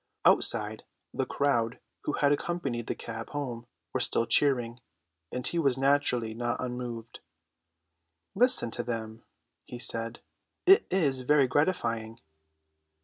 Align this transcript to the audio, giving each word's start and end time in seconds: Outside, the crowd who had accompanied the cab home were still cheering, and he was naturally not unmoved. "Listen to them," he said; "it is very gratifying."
Outside, 0.25 0.83
the 1.13 1.27
crowd 1.27 1.79
who 2.05 2.13
had 2.13 2.31
accompanied 2.31 2.87
the 2.87 2.95
cab 2.95 3.29
home 3.29 3.67
were 3.93 3.99
still 3.99 4.25
cheering, 4.25 4.79
and 5.31 5.45
he 5.45 5.59
was 5.59 5.77
naturally 5.77 6.33
not 6.33 6.59
unmoved. 6.59 7.19
"Listen 8.33 8.71
to 8.71 8.81
them," 8.81 9.23
he 9.63 9.77
said; 9.77 10.21
"it 10.65 10.87
is 10.89 11.21
very 11.21 11.45
gratifying." 11.45 12.19